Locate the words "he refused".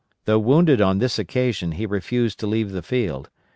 1.73-2.39